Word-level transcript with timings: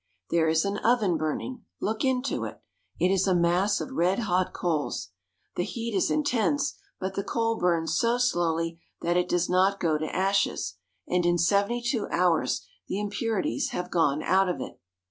There 0.31 0.47
is 0.47 0.65
an 0.65 0.79
oven 0.79 1.15
burning. 1.15 1.63
Look 1.79 2.03
into 2.03 2.43
it. 2.43 2.59
It 2.99 3.13
is 3.13 3.27
a 3.27 3.35
mass 3.35 3.75
^20 3.77 3.83
PITTSBURG. 3.83 3.87
of 3.91 3.95
red 3.95 4.19
hot 4.21 4.51
coals. 4.51 5.09
The 5.55 5.63
heat 5.63 5.93
is 5.93 6.09
intense, 6.09 6.73
but 6.99 7.13
the 7.13 7.23
coal 7.23 7.59
burns 7.59 7.95
so 7.99 8.17
slowly 8.17 8.81
that 9.01 9.15
it 9.15 9.29
does 9.29 9.47
not 9.47 9.79
go 9.79 9.99
to 9.99 10.15
ashes, 10.15 10.77
and 11.07 11.23
in 11.23 11.37
seventy 11.37 11.83
two 11.83 12.07
hours 12.09 12.65
the 12.87 12.99
impurities 12.99 13.69
have 13.73 13.91
gone 13.91 14.23
out 14.23 14.49
of 14.49 14.59
it. 14.59 14.79